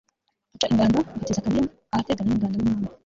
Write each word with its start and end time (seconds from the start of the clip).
aca 0.55 0.67
ingando 0.71 0.99
i 1.15 1.19
betizakariya, 1.21 1.69
ahateganye 1.93 2.29
n'ingando 2.31 2.57
y'umwami 2.59 2.87